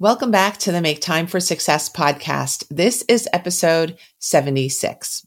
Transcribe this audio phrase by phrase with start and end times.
[0.00, 2.66] Welcome back to the Make Time for Success podcast.
[2.68, 5.24] This is episode 76.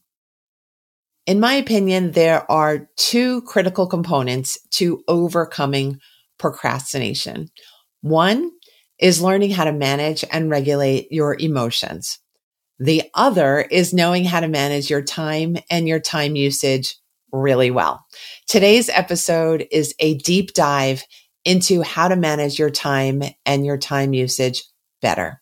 [1.25, 6.02] In my opinion, there are two critical components to overcoming
[6.38, 7.48] procrastination.
[8.02, 8.52] One
[9.00, 12.20] is learning how to manage and regulate your emotions.
[12.78, 16.98] The other is knowing how to manage your time and your time usage
[17.31, 18.05] really well.
[18.49, 21.05] Today's episode is a deep dive
[21.48, 24.66] into how to manage your time and your time usage
[25.02, 25.42] better.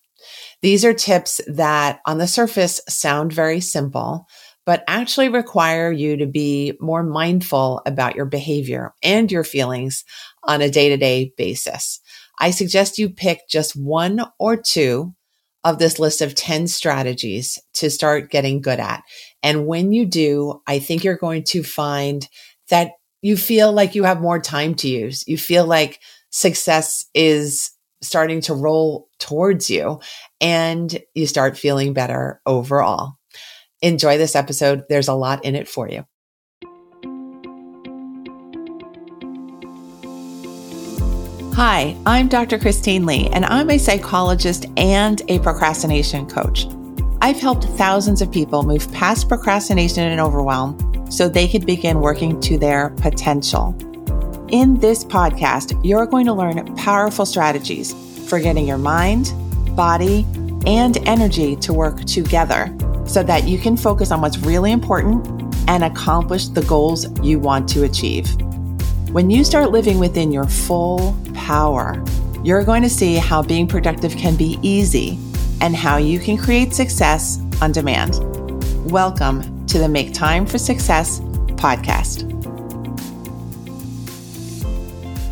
[0.62, 4.28] These are tips that on the surface sound very simple,
[4.68, 10.06] but actually require you to be more mindful about your behavior and your feelings
[10.44, 12.00] on a day to day basis.
[12.40, 15.16] I suggest you pick just one or two
[15.64, 19.02] of this list of 10 strategies to start getting good at.
[19.42, 22.28] And when you do, I think you're going to find
[22.70, 22.92] that
[23.26, 25.28] you feel like you have more time to use.
[25.28, 27.72] You feel like success is
[28.04, 30.00] starting to roll towards you
[30.40, 33.18] and you start feeling better overall.
[33.82, 34.84] Enjoy this episode.
[34.90, 36.06] There's a lot in it for you.
[41.56, 42.60] Hi, I'm Dr.
[42.60, 46.68] Christine Li, and I'm a psychologist and a procrastination coach.
[47.22, 52.40] I've helped thousands of people move past procrastination and overwhelm so they could begin working
[52.42, 53.76] to their potential.
[54.50, 57.94] In this podcast, you're going to learn powerful strategies
[58.30, 59.34] for getting your mind,
[59.76, 60.26] body,
[60.66, 65.26] and energy to work together so that you can focus on what's really important
[65.68, 68.28] and accomplish the goals you want to achieve.
[69.12, 72.04] When you start living within your full power,
[72.44, 75.18] you're going to see how being productive can be easy
[75.62, 78.20] and how you can create success on demand.
[78.92, 81.20] Welcome to the Make Time for Success
[81.56, 82.32] podcast.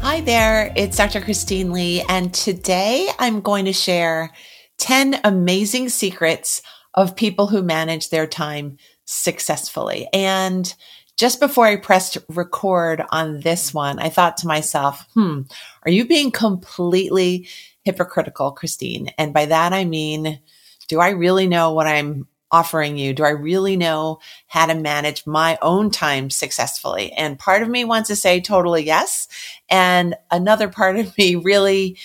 [0.01, 1.21] Hi there, it's Dr.
[1.21, 4.31] Christine Li, and today I'm going to share
[4.79, 6.61] 10 amazing secrets
[6.95, 10.07] of people who manage their time successfully.
[10.13, 10.73] And
[11.15, 15.41] just before I pressed record on this one, I thought to myself, hmm,
[15.85, 17.47] are you being completely
[17.83, 19.09] hypocritical, Christine?
[19.17, 20.39] And by that I mean,
[20.87, 23.13] do I really know what I'm offering you?
[23.13, 27.11] Do I really know how to manage my own time successfully?
[27.13, 29.27] And part of me wants to say totally yes.
[29.69, 31.97] And another part of me really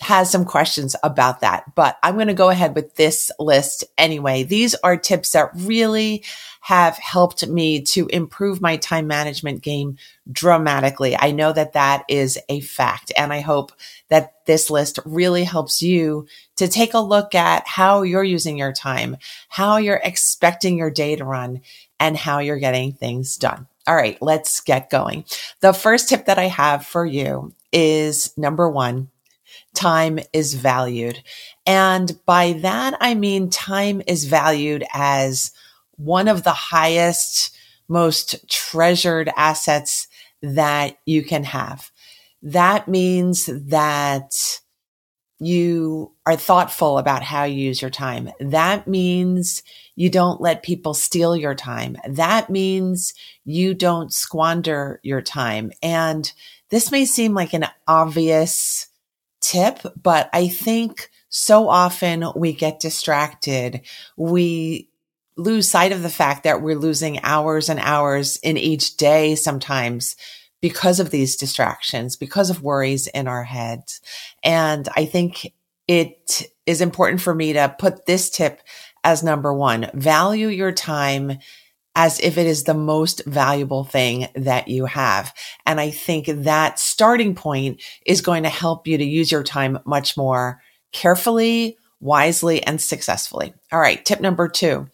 [0.00, 4.44] has some questions about that, but I'm going to go ahead with this list anyway.
[4.44, 6.24] These are tips that really
[6.60, 9.96] have helped me to improve my time management game
[10.30, 11.16] dramatically.
[11.16, 13.10] I know that that is a fact.
[13.16, 13.72] And I hope
[14.08, 18.72] that this list really helps you to take a look at how you're using your
[18.72, 19.16] time,
[19.48, 21.62] how you're expecting your day to run,
[21.98, 23.66] and how you're getting things done.
[23.86, 25.24] All right, let's get going.
[25.60, 29.08] The first tip that I have for you is number one,
[29.78, 31.22] time is valued.
[31.64, 35.52] And by that, I mean time is valued as
[35.96, 37.56] one of the highest,
[37.88, 40.08] most treasured assets
[40.42, 41.90] that you can have.
[42.42, 44.60] That means that
[45.40, 48.30] you are thoughtful about how you use your time.
[48.40, 49.62] That means
[49.94, 51.96] you don't let people steal your time.
[52.08, 53.14] That means
[53.44, 55.70] you don't squander your time.
[55.80, 56.30] And
[56.70, 58.87] this may seem like an obvious
[59.40, 63.82] tip, but I think so often we get distracted.
[64.16, 64.88] We
[65.36, 70.16] lose sight of the fact that we're losing hours and hours in each day sometimes
[70.60, 74.00] because of these distractions, because of worries in our heads.
[74.42, 75.52] And I think
[75.86, 78.60] it is important for me to put this tip
[79.04, 79.90] as number one.
[79.94, 81.38] Value your time
[81.98, 85.34] as if it is the most valuable thing that you have.
[85.66, 89.80] And I think that starting point is going to help you to use your time
[89.84, 93.52] much more carefully, wisely, and successfully.
[93.72, 94.02] All right.
[94.04, 94.86] Tip number two.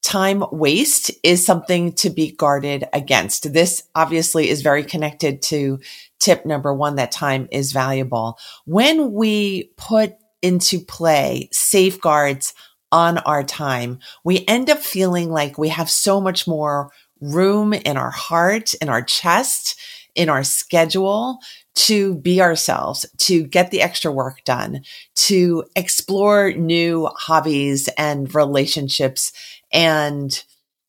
[0.00, 3.52] Time waste is something to be guarded against.
[3.52, 5.80] This obviously is very connected to
[6.20, 8.38] tip number one, that time is valuable.
[8.64, 12.54] When we put into play safeguards
[12.90, 16.90] on our time, we end up feeling like we have so much more
[17.20, 19.78] room in our heart, in our chest,
[20.14, 21.38] in our schedule
[21.74, 24.82] to be ourselves, to get the extra work done,
[25.14, 29.32] to explore new hobbies and relationships
[29.72, 30.42] and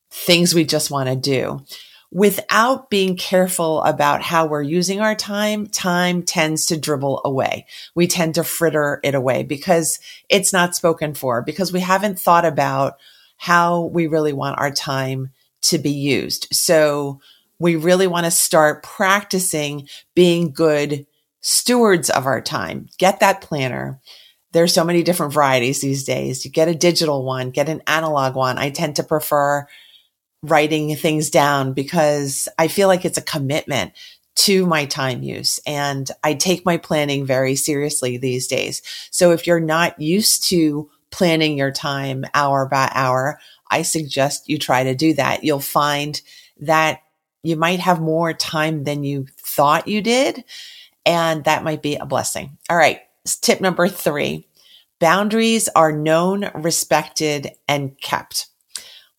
[0.09, 1.63] things we just want to do
[2.11, 7.65] without being careful about how we're using our time, time tends to dribble away.
[7.93, 12.45] We tend to fritter it away because it's not spoken for, because we haven't thought
[12.45, 12.97] about
[13.37, 16.47] how we really want our time to be used.
[16.51, 17.21] So
[17.59, 21.05] we really want to start practicing being good
[21.41, 22.87] stewards of our time.
[22.97, 23.99] Get that planner
[24.51, 26.43] there's so many different varieties these days.
[26.43, 28.57] You get a digital one, get an analog one.
[28.57, 29.67] I tend to prefer
[30.43, 33.93] writing things down because I feel like it's a commitment
[34.35, 38.81] to my time use and I take my planning very seriously these days.
[39.11, 43.39] So if you're not used to planning your time hour by hour,
[43.69, 45.43] I suggest you try to do that.
[45.43, 46.21] You'll find
[46.61, 47.01] that
[47.43, 50.43] you might have more time than you thought you did.
[51.05, 52.57] And that might be a blessing.
[52.69, 53.01] All right.
[53.41, 54.47] Tip number three.
[54.99, 58.47] Boundaries are known, respected, and kept.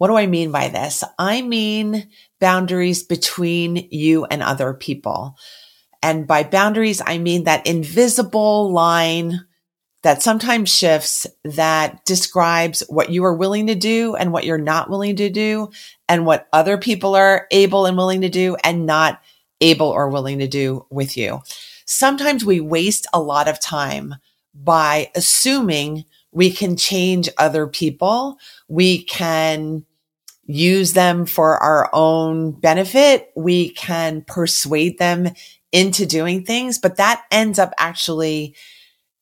[0.01, 1.05] What do I mean by this?
[1.19, 2.09] I mean
[2.41, 5.37] boundaries between you and other people.
[6.03, 9.45] And by boundaries, I mean that invisible line
[10.03, 14.89] that sometimes shifts that describes what you are willing to do and what you're not
[14.89, 15.71] willing to do
[16.09, 19.21] and what other people are able and willing to do and not
[19.61, 21.43] able or willing to do with you.
[21.85, 24.15] Sometimes we waste a lot of time
[24.55, 28.39] by assuming we can change other people.
[28.67, 29.85] We can
[30.51, 33.31] use them for our own benefit.
[33.37, 35.31] We can persuade them
[35.73, 38.57] into doing things, but that ends up actually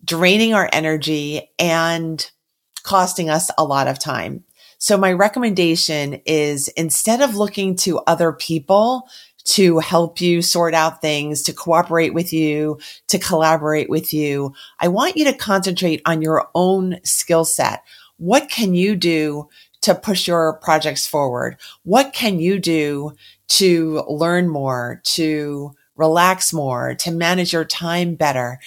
[0.05, 2.31] draining our energy and
[2.83, 4.45] costing us a lot of time.
[4.79, 9.09] So my recommendation is instead of looking to other people
[9.45, 12.79] to help you sort out things, to cooperate with you,
[13.09, 17.83] to collaborate with you, I want you to concentrate on your own skill set.
[18.19, 19.49] What can you do
[19.83, 21.57] to push your projects forward?
[21.83, 23.13] What can you do
[23.49, 28.59] to learn more, to relax more, to manage your time better?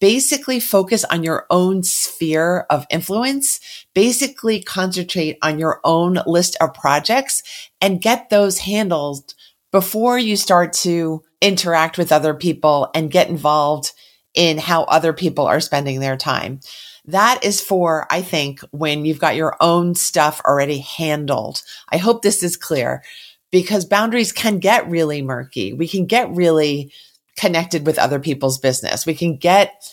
[0.00, 3.58] Basically focus on your own sphere of influence.
[3.94, 7.42] Basically concentrate on your own list of projects
[7.80, 9.34] and get those handled
[9.72, 13.92] before you start to interact with other people and get involved
[14.34, 16.60] in how other people are spending their time.
[17.08, 21.62] That is for, I think, when you've got your own stuff already handled.
[21.90, 23.02] I hope this is clear
[23.50, 25.72] because boundaries can get really murky.
[25.72, 26.92] We can get really
[27.38, 29.06] connected with other people's business.
[29.06, 29.90] We can get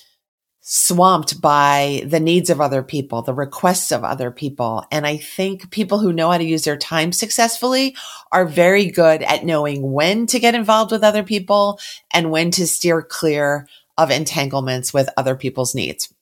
[0.60, 4.84] swamped by the needs of other people, the requests of other people.
[4.92, 7.96] And I think people who know how to use their time successfully
[8.34, 11.80] are very good at knowing when to get involved with other people
[12.12, 16.14] and when to steer clear of entanglements with other people's needs.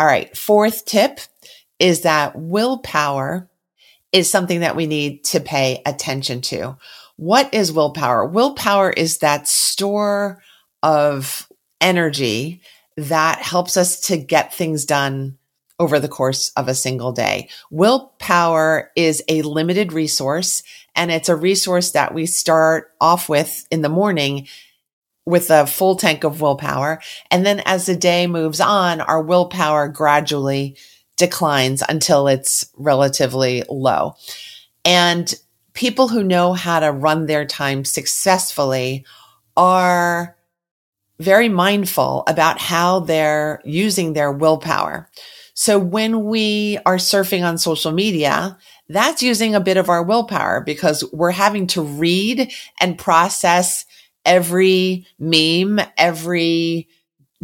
[0.00, 0.34] All right.
[0.34, 1.20] Fourth tip
[1.78, 3.50] is that willpower
[4.12, 6.78] is something that we need to pay attention to.
[7.16, 8.24] What is willpower?
[8.24, 10.42] Willpower is that store
[10.82, 11.46] of
[11.82, 12.62] energy
[12.96, 15.36] that helps us to get things done
[15.78, 17.50] over the course of a single day.
[17.70, 20.62] Willpower is a limited resource
[20.96, 24.48] and it's a resource that we start off with in the morning
[25.30, 27.00] with a full tank of willpower.
[27.30, 30.76] And then as the day moves on, our willpower gradually
[31.16, 34.14] declines until it's relatively low.
[34.84, 35.32] And
[35.72, 39.04] people who know how to run their time successfully
[39.56, 40.36] are
[41.18, 45.08] very mindful about how they're using their willpower.
[45.54, 48.56] So when we are surfing on social media,
[48.88, 52.50] that's using a bit of our willpower because we're having to read
[52.80, 53.84] and process
[54.24, 56.88] every meme, every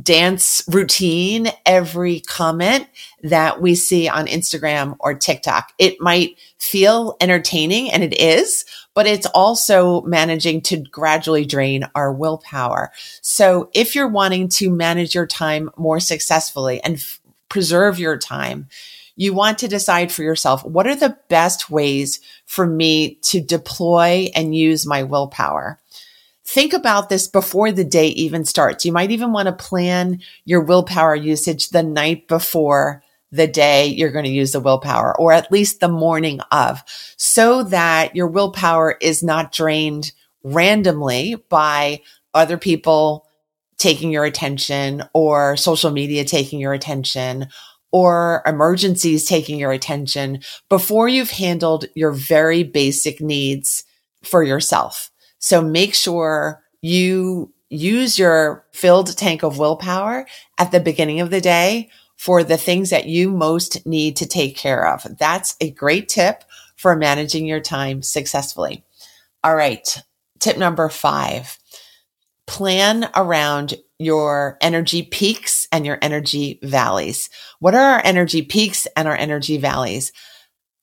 [0.02, 2.86] dance routine, every comment
[3.22, 5.72] that we see on Instagram or TikTok.
[5.78, 12.12] It might feel entertaining and it is, but it's also managing to gradually drain our
[12.12, 12.92] willpower.
[13.22, 18.68] So if you're wanting to manage your time more successfully and f- preserve your time,
[19.16, 24.30] you want to decide for yourself, what are the best ways for me to deploy
[24.34, 25.80] and use my willpower?
[26.46, 28.84] Think about this before the day even starts.
[28.84, 34.12] You might even want to plan your willpower usage the night before the day you're
[34.12, 36.82] going to use the willpower or at least the morning of
[37.16, 40.12] so that your willpower is not drained
[40.44, 42.00] randomly by
[42.32, 43.26] other people
[43.76, 47.48] taking your attention or social media taking your attention
[47.90, 53.84] or emergencies taking your attention before you've handled your very basic needs
[54.22, 55.10] for yourself.
[55.38, 60.26] So make sure you use your filled tank of willpower
[60.58, 64.56] at the beginning of the day for the things that you most need to take
[64.56, 65.06] care of.
[65.18, 66.44] That's a great tip
[66.76, 68.84] for managing your time successfully.
[69.42, 69.86] All right.
[70.38, 71.58] Tip number five,
[72.46, 77.30] plan around your energy peaks and your energy valleys.
[77.58, 80.12] What are our energy peaks and our energy valleys?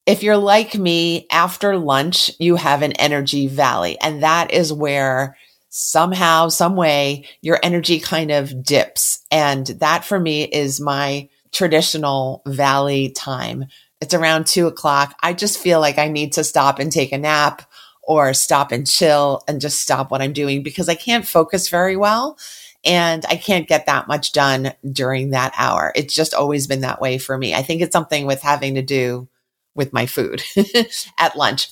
[0.05, 5.37] If you're like me, after lunch, you have an energy valley and that is where
[5.69, 9.25] somehow, some way your energy kind of dips.
[9.31, 13.65] And that for me is my traditional valley time.
[14.01, 15.15] It's around two o'clock.
[15.23, 17.61] I just feel like I need to stop and take a nap
[18.03, 21.95] or stop and chill and just stop what I'm doing because I can't focus very
[21.95, 22.37] well
[22.83, 25.93] and I can't get that much done during that hour.
[25.95, 27.55] It's just always been that way for me.
[27.55, 29.29] I think it's something with having to do
[29.75, 30.43] with my food
[31.19, 31.69] at lunch.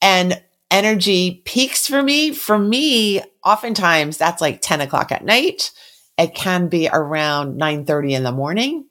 [0.00, 2.32] And energy peaks for me.
[2.32, 5.70] For me, oftentimes that's like 10 o'clock at night.
[6.16, 8.86] It can be around 9 30 in the morning.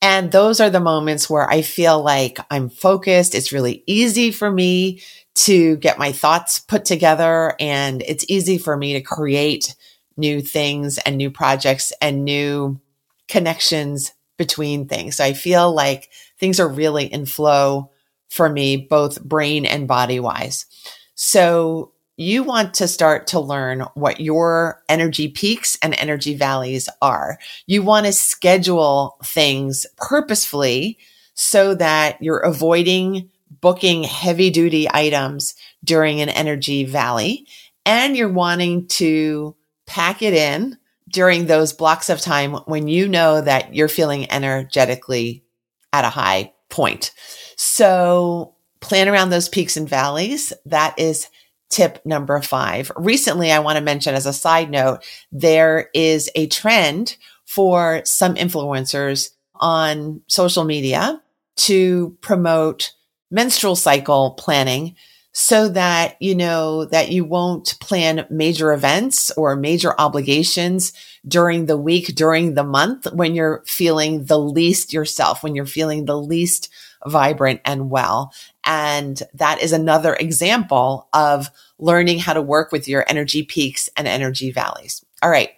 [0.00, 3.36] And those are the moments where I feel like I'm focused.
[3.36, 5.00] It's really easy for me
[5.34, 9.74] to get my thoughts put together and it's easy for me to create
[10.16, 12.80] new things and new projects and new
[13.28, 15.16] connections between things.
[15.16, 16.10] So I feel like
[16.42, 17.88] things are really in flow
[18.28, 20.66] for me, both brain and body wise.
[21.14, 27.38] So you want to start to learn what your energy peaks and energy valleys are.
[27.66, 30.98] You want to schedule things purposefully
[31.34, 33.30] so that you're avoiding
[33.60, 37.46] booking heavy duty items during an energy valley
[37.86, 39.54] and you're wanting to
[39.86, 40.76] pack it in
[41.08, 45.44] during those blocks of time when you know that you're feeling energetically
[45.92, 47.12] at a high point.
[47.56, 50.52] So plan around those peaks and valleys.
[50.66, 51.28] That is
[51.70, 52.90] tip number five.
[52.96, 58.34] Recently, I want to mention as a side note, there is a trend for some
[58.34, 61.22] influencers on social media
[61.56, 62.92] to promote
[63.30, 64.94] menstrual cycle planning
[65.32, 70.92] so that you know that you won't plan major events or major obligations
[71.26, 76.04] during the week, during the month when you're feeling the least yourself, when you're feeling
[76.04, 76.68] the least
[77.06, 78.32] vibrant and well.
[78.64, 84.06] And that is another example of learning how to work with your energy peaks and
[84.06, 85.04] energy valleys.
[85.22, 85.50] All right.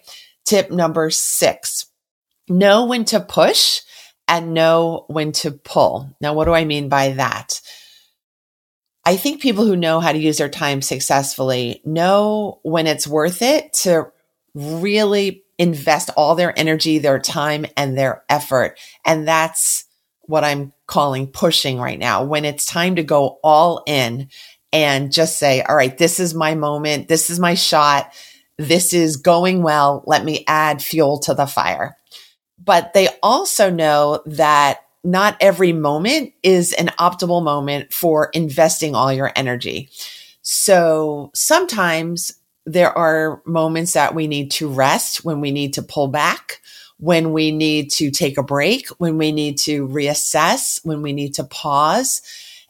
[0.45, 1.87] Tip number six,
[2.47, 3.81] know when to push
[4.27, 6.15] and know when to pull.
[6.21, 7.61] Now, what do I mean by that?
[9.05, 13.41] I think people who know how to use their time successfully know when it's worth
[13.41, 14.11] it to
[14.55, 18.79] really invest all their energy, their time, and their effort.
[19.05, 19.85] And that's
[20.21, 22.23] what I'm calling pushing right now.
[22.23, 24.29] When it's time to go all in
[24.73, 27.07] and just say, all right, this is my moment.
[27.07, 28.11] This is my shot.
[28.57, 30.03] This is going well.
[30.07, 31.95] Let me add fuel to the fire.
[32.57, 39.13] But they also know that not every moment is an optimal moment for investing all
[39.13, 39.89] your energy.
[40.41, 42.33] So sometimes
[42.65, 46.59] there are moments that we need to rest, when we need to pull back,
[46.97, 51.35] when we need to take a break, when we need to reassess, when we need
[51.35, 52.21] to pause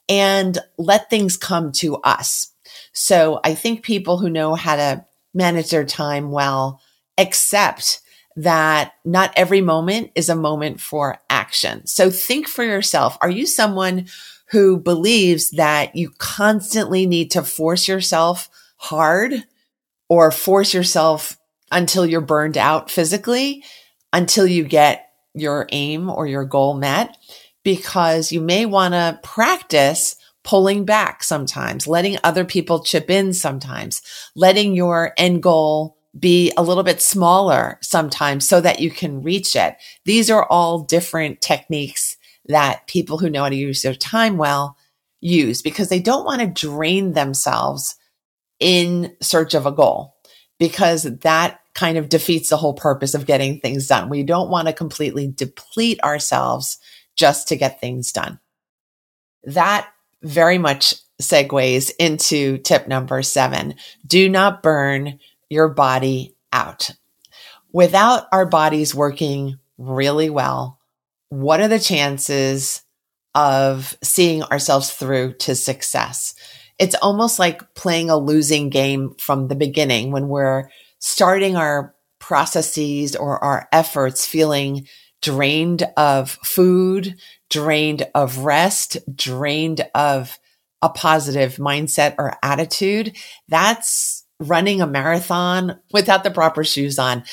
[0.09, 2.51] and let things come to us.
[2.91, 6.81] So I think people who know how to manage their time well
[7.17, 8.01] accept
[8.35, 11.85] that not every moment is a moment for action.
[11.85, 13.17] So think for yourself.
[13.21, 14.07] Are you someone
[14.49, 19.43] who believes that you constantly need to force yourself hard
[20.09, 21.37] or force yourself
[21.71, 23.63] until you're burned out physically,
[24.11, 27.15] until you get your aim or your goal met?
[27.63, 34.01] Because you may want to practice pulling back sometimes, letting other people chip in sometimes,
[34.35, 39.55] letting your end goal be a little bit smaller sometimes so that you can reach
[39.55, 39.75] it.
[40.05, 42.17] These are all different techniques
[42.47, 44.77] that people who know how to use their time well
[45.19, 47.95] use because they don't want to drain themselves
[48.59, 50.15] in search of a goal
[50.59, 54.09] because that kind of defeats the whole purpose of getting things done.
[54.09, 56.77] We don't want to completely deplete ourselves
[57.15, 58.39] just to get things done.
[59.43, 59.89] That
[60.21, 63.75] very much segues into tip number seven.
[64.05, 65.19] Do not burn
[65.49, 66.91] your body out.
[67.71, 70.79] Without our bodies working really well,
[71.29, 72.81] what are the chances
[73.33, 76.35] of seeing ourselves through to success?
[76.79, 83.15] It's almost like playing a losing game from the beginning when we're starting our processes
[83.15, 84.87] or our efforts feeling
[85.21, 87.15] drained of food,
[87.49, 90.39] drained of rest, drained of
[90.81, 93.15] a positive mindset or attitude.
[93.47, 97.23] That's running a marathon without the proper shoes on.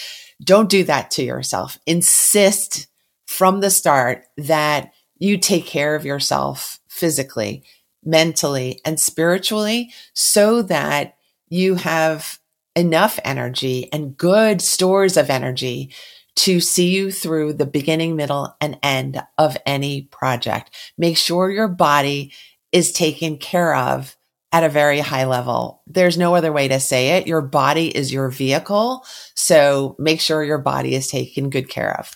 [0.42, 1.78] Don't do that to yourself.
[1.86, 2.86] Insist
[3.26, 7.64] from the start that you take care of yourself physically,
[8.04, 11.16] mentally, and spiritually so that
[11.48, 12.38] you have
[12.74, 15.92] enough energy and good stores of energy
[16.34, 20.74] to see you through the beginning, middle, and end of any project.
[20.96, 22.32] Make sure your body
[22.72, 24.16] is taken care of
[24.52, 25.82] at a very high level.
[25.86, 27.26] There's no other way to say it.
[27.26, 29.04] Your body is your vehicle.
[29.34, 32.10] So make sure your body is taken good care of.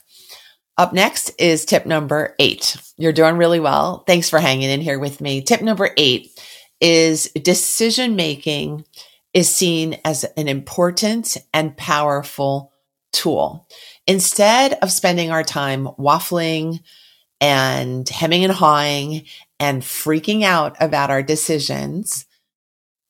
[0.78, 2.76] Up next is tip number eight.
[2.99, 4.05] You're doing really well.
[4.07, 5.40] Thanks for hanging in here with me.
[5.40, 6.38] Tip number eight
[6.81, 8.85] is decision making
[9.33, 12.73] is seen as an important and powerful
[13.12, 13.66] tool.
[14.07, 16.81] Instead of spending our time waffling
[17.40, 19.25] and hemming and hawing
[19.59, 22.26] and freaking out about our decisions,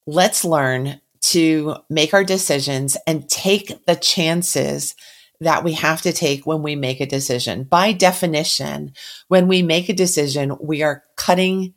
[0.06, 4.95] let's learn to make our decisions and take the chances
[5.40, 7.64] that we have to take when we make a decision.
[7.64, 8.92] By definition,
[9.28, 11.75] when we make a decision, we are cutting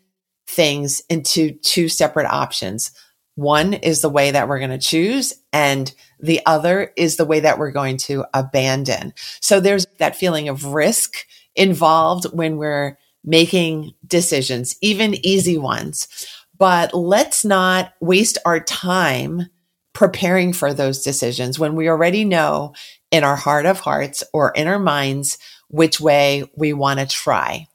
[0.48, 2.92] things into two separate options.
[3.36, 7.40] One is the way that we're going to choose and the other is the way
[7.42, 9.14] that we're going to abandon.
[9.40, 11.26] So there's that feeling of risk
[11.60, 16.08] involved when we're making decisions, even easy ones.
[16.58, 19.48] But let's not waste our time
[19.94, 22.74] preparing for those decisions when we already know
[23.12, 25.38] in our heart of hearts or in our minds
[25.68, 27.68] which way we want to try.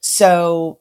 [0.00, 0.78] So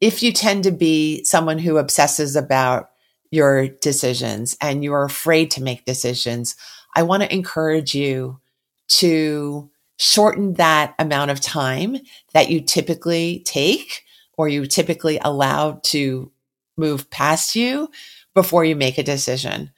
[0.00, 2.90] if you tend to be someone who obsesses about
[3.30, 6.56] your decisions and you're afraid to make decisions,
[6.94, 8.40] I want to encourage you
[8.88, 9.70] to
[10.00, 11.94] shorten that amount of time
[12.32, 14.02] that you typically take
[14.38, 16.32] or you typically allow to
[16.78, 17.86] move past you
[18.34, 19.70] before you make a decision.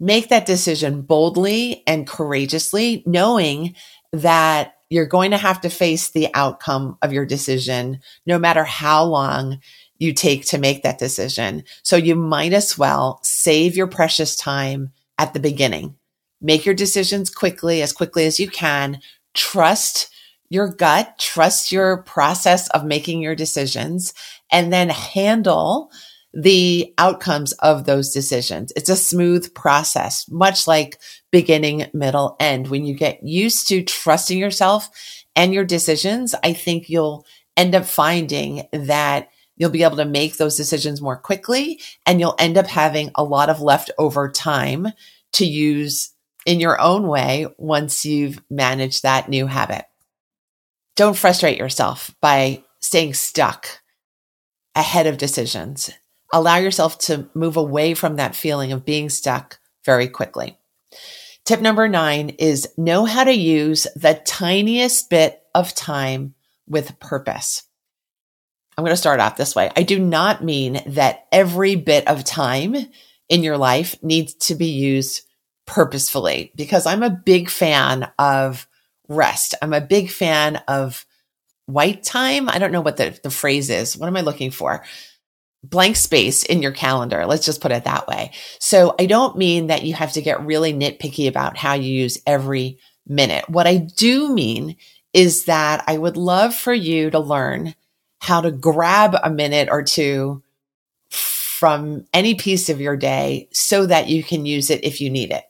[0.00, 3.76] Make that decision boldly and courageously, knowing
[4.12, 9.04] that you're going to have to face the outcome of your decision, no matter how
[9.04, 9.60] long
[9.98, 11.62] you take to make that decision.
[11.84, 15.94] So you might as well save your precious time at the beginning.
[16.40, 19.00] Make your decisions quickly, as quickly as you can.
[19.36, 20.08] Trust
[20.48, 24.14] your gut, trust your process of making your decisions,
[24.50, 25.90] and then handle
[26.32, 28.72] the outcomes of those decisions.
[28.76, 30.98] It's a smooth process, much like
[31.30, 32.68] beginning, middle, end.
[32.68, 34.90] When you get used to trusting yourself
[35.34, 37.24] and your decisions, I think you'll
[37.56, 42.36] end up finding that you'll be able to make those decisions more quickly and you'll
[42.38, 44.88] end up having a lot of leftover time
[45.32, 46.10] to use
[46.46, 49.84] in your own way once you've managed that new habit.
[50.94, 53.82] Don't frustrate yourself by staying stuck
[54.74, 55.90] ahead of decisions
[56.32, 60.58] allow yourself to move away from that feeling of being stuck very quickly.
[61.44, 66.34] Tip number nine is know how to use the tiniest bit of time
[66.66, 67.62] with purpose.
[68.76, 69.70] I'm going to start off this way.
[69.74, 72.76] I do not mean that every bit of time
[73.28, 75.22] in your life needs to be used
[75.66, 78.66] purposefully because I'm a big fan of
[79.08, 79.54] rest.
[79.60, 81.04] I'm a big fan of
[81.66, 82.48] white time.
[82.48, 83.96] I don't know what the, the phrase is.
[83.96, 84.84] What am I looking for?
[85.70, 87.26] blank space in your calendar.
[87.26, 88.32] Let's just put it that way.
[88.58, 92.18] So I don't mean that you have to get really nitpicky about how you use
[92.26, 93.48] every minute.
[93.48, 94.76] What I do mean
[95.12, 97.74] is that I would love for you to learn
[98.20, 100.42] how to grab a minute or two
[101.58, 105.30] from any piece of your day so that you can use it if you need
[105.30, 105.42] it.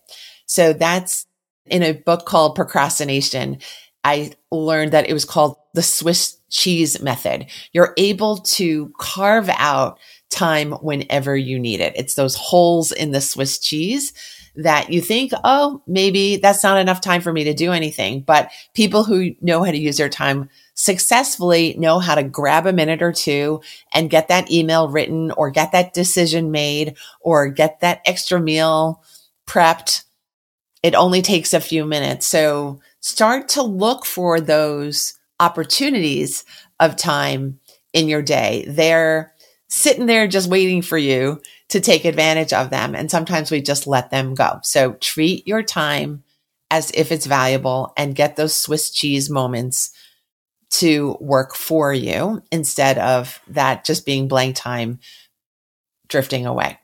[0.46, 1.26] So that's
[1.66, 3.58] in a book called Procrastination.
[4.04, 7.46] I learned that it was called the Swiss cheese method.
[7.72, 9.98] You're able to carve out
[10.30, 11.94] time whenever you need it.
[11.96, 14.12] It's those holes in the Swiss cheese
[14.54, 18.20] that you think, oh, maybe that's not enough time for me to do anything.
[18.20, 22.72] But people who know how to use their time successfully know how to grab a
[22.72, 23.60] minute or two
[23.92, 29.02] and get that email written or get that decision made or get that extra meal
[29.48, 30.04] prepped.
[30.82, 32.26] It only takes a few minutes.
[32.26, 36.44] So start to look for those opportunities
[36.78, 37.58] of time
[37.92, 38.66] in your day.
[38.68, 39.32] They're
[39.68, 42.94] sitting there just waiting for you to take advantage of them.
[42.94, 44.60] And sometimes we just let them go.
[44.62, 46.22] So treat your time
[46.70, 49.92] as if it's valuable and get those Swiss cheese moments
[50.78, 54.98] to work for you instead of that just being blank time
[56.08, 56.78] drifting away.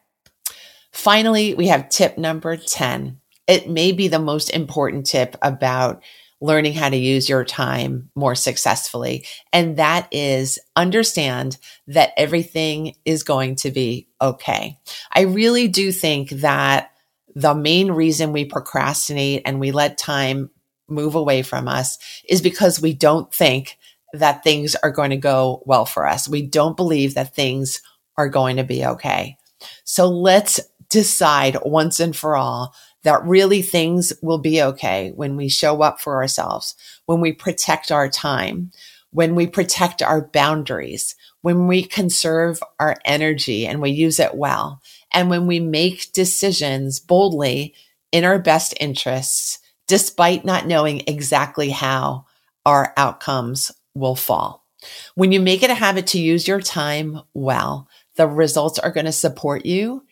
[0.92, 3.20] Finally, we have tip number 10.
[3.46, 6.02] It may be the most important tip about
[6.40, 9.24] learning how to use your time more successfully.
[9.52, 14.76] And that is understand that everything is going to be okay.
[15.12, 16.90] I really do think that
[17.35, 20.50] the main reason we procrastinate and we let time
[20.92, 23.78] move away from us is because we don't think
[24.12, 26.28] that things are going to go well for us.
[26.28, 27.81] We don't believe that things
[28.16, 29.37] are going to be okay.
[29.85, 32.74] So let's decide once and for all
[33.05, 36.76] that really things will be okay when we show up for ourselves,
[37.07, 38.70] when we protect our time,
[39.11, 44.81] when we protect our boundaries, when we conserve our energy and we use it well,
[45.12, 47.74] and when we make decisions boldly
[48.12, 49.59] in our best interests,
[49.92, 52.24] despite not knowing exactly how
[52.64, 54.66] our outcomes will fall.
[55.16, 59.05] When you make it a habit to use your time well, the results are going
[59.05, 60.02] to support you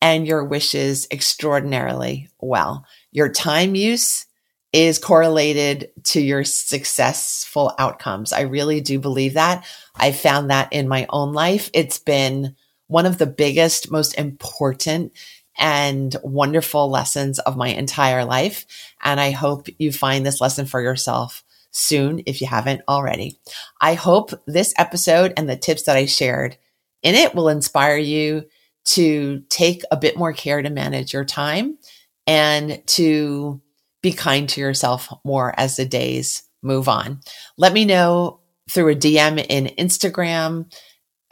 [0.00, 2.86] and your wishes extraordinarily well.
[3.12, 4.24] Your time use
[4.72, 8.32] is correlated to your successful outcomes.
[8.32, 9.66] I really do believe that.
[9.94, 11.68] I found that in my own life.
[11.74, 15.12] It's been one of the biggest, most important
[15.58, 18.66] and wonderful lessons of my entire life.
[19.02, 23.38] And I hope you find this lesson for yourself soon if you haven't already.
[23.80, 26.56] I hope this episode and the tips that I shared
[27.02, 28.44] in it will inspire you
[28.86, 31.76] to take a bit more care to manage your time
[32.26, 33.60] and to
[34.02, 37.20] be kind to yourself more as the days move on.
[37.56, 38.40] Let me know
[38.70, 40.72] through a DM in Instagram.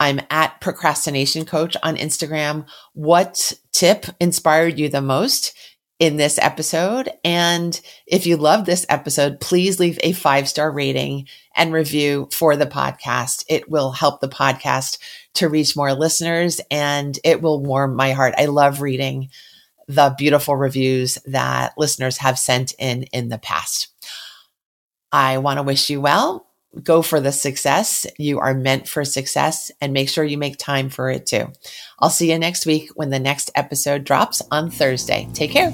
[0.05, 2.67] I'm at procrastination coach on Instagram.
[2.93, 5.55] What tip inspired you the most
[5.97, 7.09] in this episode?
[7.23, 12.55] And if you love this episode, please leave a five star rating and review for
[12.55, 13.45] the podcast.
[13.49, 14.99] It will help the podcast
[15.35, 18.35] to reach more listeners and it will warm my heart.
[18.37, 19.29] I love reading
[19.87, 23.87] the beautiful reviews that listeners have sent in in the past.
[25.11, 26.44] I want to wish you well.
[26.83, 28.05] Go for the success.
[28.17, 31.51] You are meant for success and make sure you make time for it too.
[31.99, 35.27] I'll see you next week when the next episode drops on Thursday.
[35.33, 35.71] Take care.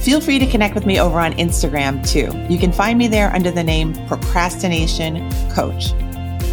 [0.00, 2.32] Feel free to connect with me over on Instagram too.
[2.52, 5.90] You can find me there under the name Procrastination Coach.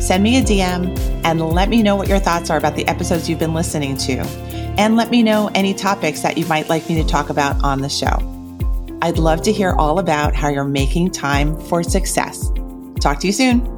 [0.01, 3.29] Send me a DM and let me know what your thoughts are about the episodes
[3.29, 4.19] you've been listening to.
[4.77, 7.81] And let me know any topics that you might like me to talk about on
[7.81, 8.33] the show.
[9.01, 12.51] I'd love to hear all about how you're making time for success.
[12.99, 13.76] Talk to you soon.